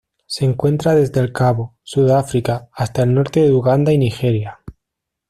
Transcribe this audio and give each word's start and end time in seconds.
Se 0.25 0.45
encuentra 0.45 0.95
desde 0.95 1.19
el 1.19 1.31
Cabo, 1.31 1.75
Sudáfrica, 1.83 2.67
hasta 2.73 3.03
el 3.03 3.13
norte 3.13 3.41
de 3.43 3.51
Uganda 3.53 3.93
y 3.93 3.99
Nigeria. 3.99 4.59